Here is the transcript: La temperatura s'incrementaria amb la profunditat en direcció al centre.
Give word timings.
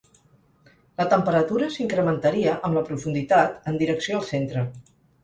La 1.01 1.05
temperatura 1.11 1.67
s'incrementaria 1.75 2.55
amb 2.71 2.79
la 2.79 2.83
profunditat 2.87 3.71
en 3.73 3.79
direcció 3.83 4.17
al 4.21 4.25
centre. 4.31 4.65